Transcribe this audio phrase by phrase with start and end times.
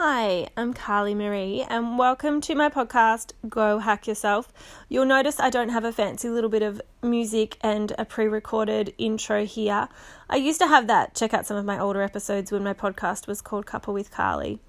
[0.00, 4.52] Hi, I'm Carly Marie, and welcome to my podcast, Go Hack Yourself.
[4.88, 8.94] You'll notice I don't have a fancy little bit of music and a pre recorded
[8.96, 9.88] intro here.
[10.30, 11.16] I used to have that.
[11.16, 14.60] Check out some of my older episodes when my podcast was called Couple with Carly.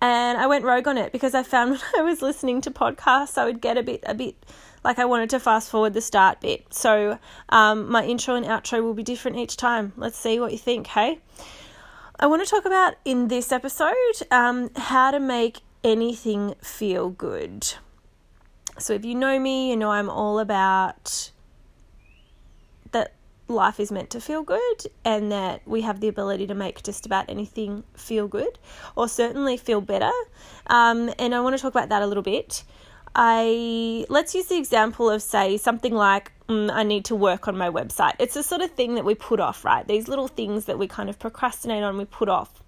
[0.00, 3.36] And I went rogue on it because I found when I was listening to podcasts,
[3.36, 4.36] I would get a bit, a bit
[4.82, 6.72] like I wanted to fast forward the start bit.
[6.72, 7.18] So
[7.50, 9.92] um, my intro and outro will be different each time.
[9.98, 11.18] Let's see what you think, hey?
[12.22, 13.94] I want to talk about in this episode
[14.30, 17.74] um, how to make anything feel good.
[18.78, 21.32] So, if you know me, you know I'm all about
[22.92, 23.14] that
[23.48, 27.06] life is meant to feel good and that we have the ability to make just
[27.06, 28.56] about anything feel good
[28.94, 30.12] or certainly feel better.
[30.68, 32.62] Um, and I want to talk about that a little bit.
[33.14, 37.56] I let's use the example of say something like mm, I need to work on
[37.56, 38.14] my website.
[38.18, 39.86] It's the sort of thing that we put off, right?
[39.86, 42.62] These little things that we kind of procrastinate on, we put off.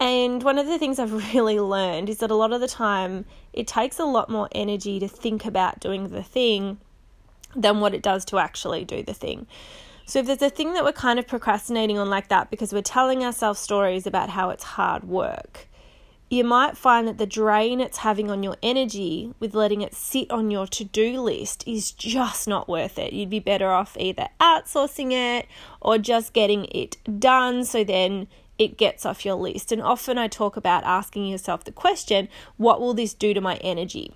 [0.00, 3.24] And one of the things I've really learned is that a lot of the time
[3.52, 6.78] it takes a lot more energy to think about doing the thing
[7.54, 9.46] than what it does to actually do the thing.
[10.06, 12.82] So if there's a thing that we're kind of procrastinating on like that because we're
[12.82, 15.67] telling ourselves stories about how it's hard work,
[16.30, 20.30] you might find that the drain it's having on your energy with letting it sit
[20.30, 23.12] on your to do list is just not worth it.
[23.14, 25.46] You'd be better off either outsourcing it
[25.80, 29.72] or just getting it done so then it gets off your list.
[29.72, 33.56] And often I talk about asking yourself the question, what will this do to my
[33.56, 34.12] energy?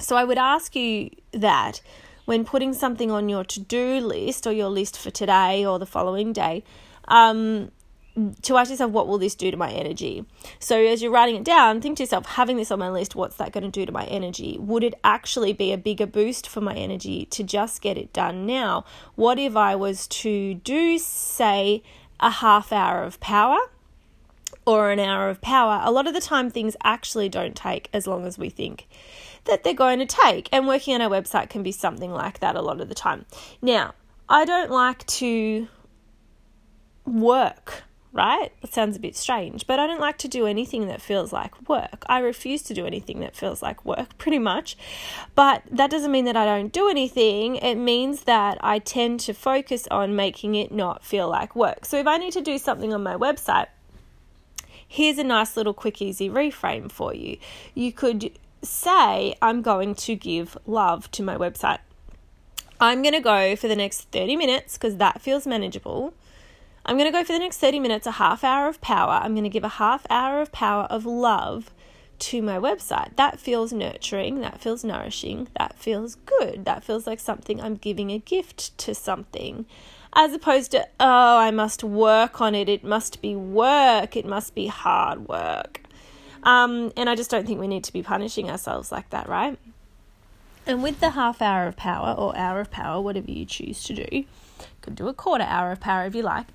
[0.00, 1.80] So I would ask you that
[2.26, 5.86] when putting something on your to do list or your list for today or the
[5.86, 6.62] following day.
[7.08, 7.70] Um,
[8.42, 10.24] to ask yourself, what will this do to my energy?
[10.58, 13.36] So, as you're writing it down, think to yourself, having this on my list, what's
[13.36, 14.58] that going to do to my energy?
[14.60, 18.46] Would it actually be a bigger boost for my energy to just get it done
[18.46, 18.84] now?
[19.14, 21.82] What if I was to do, say,
[22.20, 23.58] a half hour of power
[24.66, 25.80] or an hour of power?
[25.82, 28.88] A lot of the time, things actually don't take as long as we think
[29.44, 30.48] that they're going to take.
[30.52, 33.24] And working on our website can be something like that a lot of the time.
[33.62, 33.94] Now,
[34.28, 35.68] I don't like to
[37.04, 38.52] work right?
[38.62, 41.68] It sounds a bit strange, but I don't like to do anything that feels like
[41.68, 42.04] work.
[42.06, 44.76] I refuse to do anything that feels like work, pretty much.
[45.34, 47.56] But that doesn't mean that I don't do anything.
[47.56, 51.86] It means that I tend to focus on making it not feel like work.
[51.86, 53.68] So if I need to do something on my website,
[54.86, 57.38] here's a nice little quick, easy reframe for you.
[57.74, 61.78] You could say, I'm going to give love to my website.
[62.78, 66.12] I'm going to go for the next 30 minutes because that feels manageable
[66.84, 69.20] I'm going to go for the next 30 minutes, a half hour of power.
[69.22, 71.70] I'm going to give a half hour of power of love
[72.18, 73.16] to my website.
[73.16, 78.10] That feels nurturing, that feels nourishing, that feels good, that feels like something I'm giving
[78.10, 79.66] a gift to something.
[80.12, 84.54] As opposed to, oh, I must work on it, it must be work, it must
[84.54, 85.82] be hard work.
[86.42, 89.58] Um, and I just don't think we need to be punishing ourselves like that, right?
[90.66, 93.94] And with the half hour of power or hour of power, whatever you choose to
[93.94, 94.24] do,
[94.80, 96.46] could do a quarter hour of power if you like.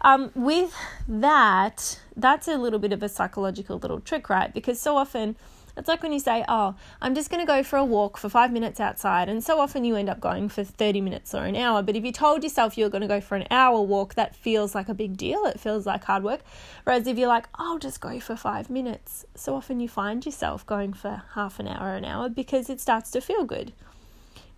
[0.00, 0.74] Um, with
[1.06, 4.52] that, that's a little bit of a psychological little trick, right?
[4.52, 5.36] Because so often
[5.76, 8.28] it's like when you say, Oh, I'm just going to go for a walk for
[8.28, 9.28] five minutes outside.
[9.28, 11.82] And so often you end up going for 30 minutes or an hour.
[11.82, 14.74] But if you told yourself you're going to go for an hour walk, that feels
[14.74, 15.44] like a big deal.
[15.46, 16.40] It feels like hard work.
[16.84, 20.66] Whereas if you're like, I'll just go for five minutes, so often you find yourself
[20.66, 23.72] going for half an hour, or an hour because it starts to feel good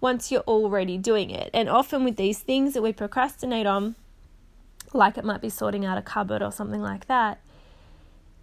[0.00, 1.50] once you're already doing it.
[1.54, 3.94] And often with these things that we procrastinate on,
[4.92, 7.40] like it might be sorting out a cupboard or something like that,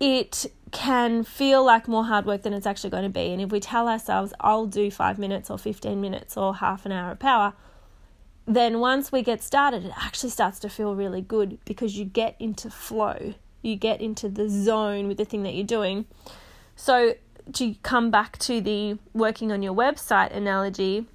[0.01, 3.31] it can feel like more hard work than it's actually going to be.
[3.31, 6.91] And if we tell ourselves, I'll do five minutes or 15 minutes or half an
[6.91, 7.53] hour of power,
[8.47, 12.35] then once we get started, it actually starts to feel really good because you get
[12.39, 13.35] into flow.
[13.61, 16.05] You get into the zone with the thing that you're doing.
[16.75, 17.13] So,
[17.53, 21.05] to come back to the working on your website analogy,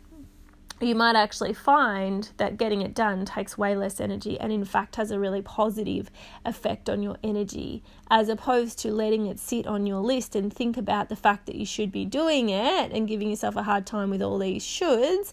[0.81, 4.97] you might actually find that getting it done takes way less energy and, in fact,
[4.97, 6.10] has a really positive
[6.44, 10.77] effect on your energy as opposed to letting it sit on your list and think
[10.77, 14.10] about the fact that you should be doing it and giving yourself a hard time
[14.10, 15.33] with all these shoulds.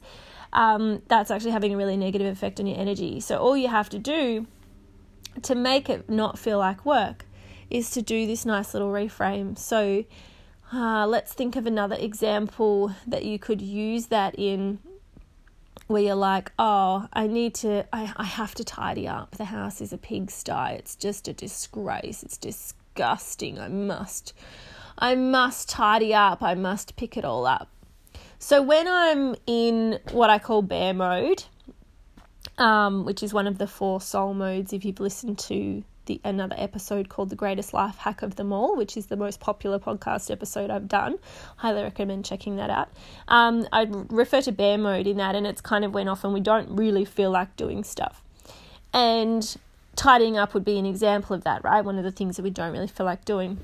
[0.53, 3.19] Um, that's actually having a really negative effect on your energy.
[3.19, 4.47] So, all you have to do
[5.41, 7.25] to make it not feel like work
[7.69, 9.57] is to do this nice little reframe.
[9.57, 10.05] So,
[10.71, 14.79] uh, let's think of another example that you could use that in
[15.87, 19.37] where you're like, oh, I need to, I, I have to tidy up.
[19.37, 20.75] The house is a pigsty.
[20.75, 22.23] It's just a disgrace.
[22.23, 23.59] It's disgusting.
[23.59, 24.33] I must,
[24.97, 26.41] I must tidy up.
[26.41, 27.69] I must pick it all up.
[28.39, 31.43] So when I'm in what I call bear mode,
[32.57, 36.55] um, which is one of the four soul modes, if you've listened to the another
[36.57, 40.29] episode called The Greatest Life Hack of Them All, which is the most popular podcast
[40.29, 41.17] episode I've done.
[41.57, 42.89] Highly recommend checking that out.
[43.27, 46.39] Um, I refer to bear mode in that, and it's kind of when often we
[46.39, 48.21] don't really feel like doing stuff.
[48.93, 49.55] And
[49.95, 51.83] tidying up would be an example of that, right?
[51.83, 53.59] One of the things that we don't really feel like doing.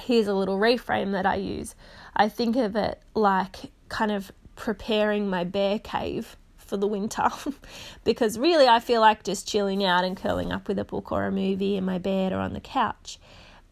[0.00, 1.74] Here's a little reframe that I use.
[2.16, 3.56] I think of it like
[3.88, 6.36] kind of preparing my bear cave
[6.72, 7.28] for the winter
[8.04, 11.26] because really I feel like just chilling out and curling up with a book or
[11.26, 13.18] a movie in my bed or on the couch.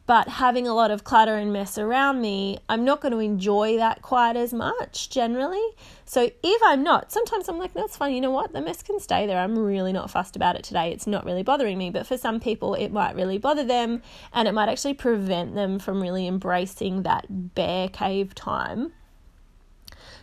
[0.04, 3.78] But having a lot of clutter and mess around me, I'm not going to enjoy
[3.78, 5.64] that quite as much generally.
[6.04, 8.12] So if I'm not, sometimes I'm like, that's fine.
[8.12, 8.52] You know what?
[8.52, 9.38] The mess can stay there.
[9.38, 10.92] I'm really not fussed about it today.
[10.92, 11.88] It's not really bothering me.
[11.88, 14.02] But for some people, it might really bother them
[14.34, 18.92] and it might actually prevent them from really embracing that bear cave time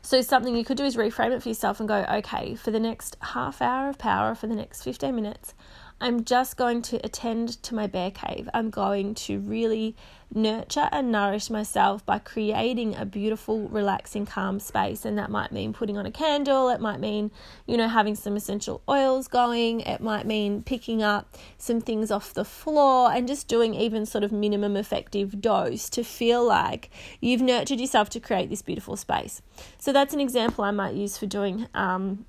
[0.08, 2.80] so, something you could do is reframe it for yourself and go, okay, for the
[2.80, 5.54] next half hour of power, for the next 15 minutes,
[6.00, 8.48] I'm just going to attend to my bear cave.
[8.54, 9.96] I'm going to really
[10.32, 15.06] nurture and nourish myself by creating a beautiful, relaxing, calm space.
[15.06, 17.32] And that might mean putting on a candle, it might mean,
[17.66, 22.32] you know, having some essential oils going, it might mean picking up some things off
[22.32, 26.92] the floor and just doing even sort of minimum effective dose to feel like
[27.22, 29.42] you've nurtured yourself to create this beautiful space.
[29.80, 31.68] So that's an example I might use for doing.
[31.74, 32.26] Um,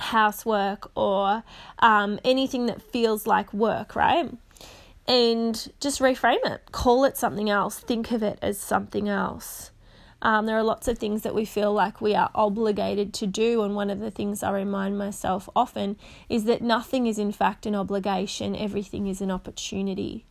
[0.00, 1.42] housework or
[1.78, 4.30] um, anything that feels like work, right?
[5.06, 9.70] And just reframe it, call it something else, think of it as something else.
[10.22, 13.62] Um, there are lots of things that we feel like we are obligated to do,
[13.62, 15.96] and one of the things I remind myself often
[16.28, 20.26] is that nothing is in fact an obligation, everything is an opportunity,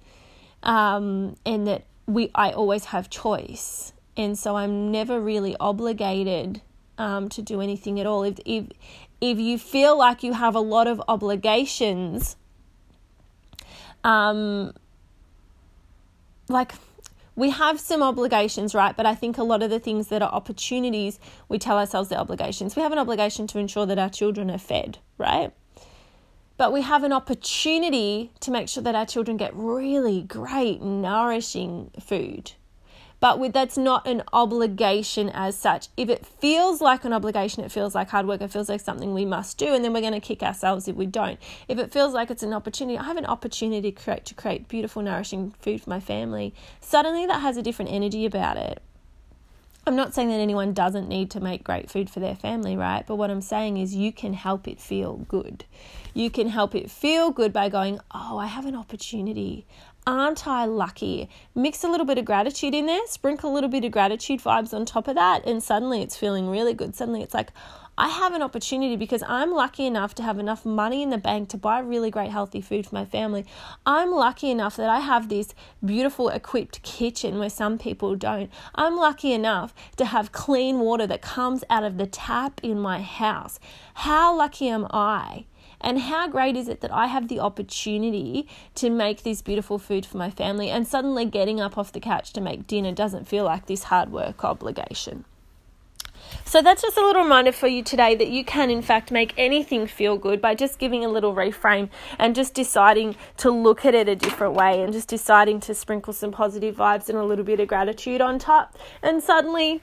[0.62, 6.62] um, and that we I always have choice, and so I'm never really obligated
[7.00, 8.22] um, to do anything at all.
[8.24, 8.66] If if
[9.22, 12.36] if you feel like you have a lot of obligations,
[14.04, 14.74] um,
[16.48, 16.74] like
[17.36, 18.96] we have some obligations, right?
[18.96, 22.20] But I think a lot of the things that are opportunities, we tell ourselves they're
[22.20, 22.76] obligations.
[22.76, 25.52] We have an obligation to ensure that our children are fed, right?
[26.58, 31.92] But we have an opportunity to make sure that our children get really great, nourishing
[32.00, 32.52] food
[33.20, 35.90] but with, that's not an obligation as such.
[35.98, 39.14] If it feels like an obligation, it feels like hard work, it feels like something
[39.14, 41.40] we must do, and then we're going to kick ourselves if we don't.
[41.68, 44.68] If it feels like it's an opportunity, I have an opportunity to create, to create
[44.68, 48.82] beautiful, nourishing food for my family, suddenly that has a different energy about it.
[49.90, 53.04] I'm not saying that anyone doesn't need to make great food for their family, right?
[53.08, 55.66] But what I'm saying is you can help it feel good.
[56.14, 59.66] You can help it feel good by going, Oh, I have an opportunity.
[60.10, 61.30] Aren't I lucky?
[61.54, 64.74] Mix a little bit of gratitude in there, sprinkle a little bit of gratitude vibes
[64.74, 66.96] on top of that, and suddenly it's feeling really good.
[66.96, 67.52] Suddenly it's like,
[67.96, 71.50] I have an opportunity because I'm lucky enough to have enough money in the bank
[71.50, 73.46] to buy really great healthy food for my family.
[73.86, 75.54] I'm lucky enough that I have this
[75.86, 78.50] beautiful equipped kitchen where some people don't.
[78.74, 83.00] I'm lucky enough to have clean water that comes out of the tap in my
[83.00, 83.60] house.
[83.94, 85.46] How lucky am I?
[85.82, 90.06] And how great is it that I have the opportunity to make this beautiful food
[90.06, 93.46] for my family and suddenly getting up off the couch to make dinner doesn't feel
[93.46, 95.26] like this hard work obligation.
[96.46, 99.34] So that's just a little reminder for you today that you can, in fact, make
[99.38, 103.96] anything feel good by just giving a little reframe and just deciding to look at
[103.96, 107.46] it a different way and just deciding to sprinkle some positive vibes and a little
[107.46, 108.76] bit of gratitude on top.
[109.02, 109.82] And suddenly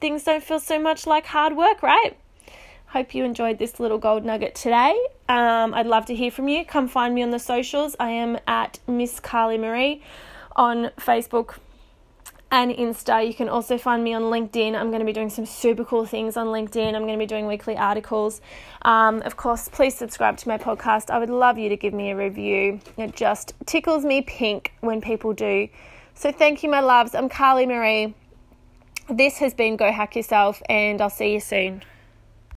[0.00, 2.16] things don't feel so much like hard work, right?
[2.92, 5.00] Hope you enjoyed this little gold nugget today.
[5.28, 6.64] Um, I'd love to hear from you.
[6.64, 7.94] Come find me on the socials.
[8.00, 10.02] I am at Miss Carly Marie
[10.56, 11.58] on Facebook
[12.50, 13.24] and Insta.
[13.24, 14.74] You can also find me on LinkedIn.
[14.74, 16.96] I'm going to be doing some super cool things on LinkedIn.
[16.96, 18.40] I'm going to be doing weekly articles.
[18.82, 21.10] Um, of course, please subscribe to my podcast.
[21.10, 22.80] I would love you to give me a review.
[22.96, 25.68] It just tickles me pink when people do.
[26.14, 27.14] So, thank you, my loves.
[27.14, 28.14] I'm Carly Marie.
[29.08, 31.82] This has been Go Hack Yourself, and I'll see you soon.